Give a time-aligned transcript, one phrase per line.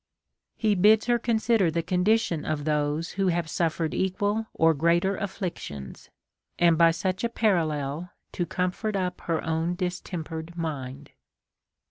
[0.59, 5.15] t He bids her consider the condition of those who have suffered equal or greater
[5.15, 6.09] afflictions,
[6.57, 11.11] and by such a parallel to comfort up her own distempered mind.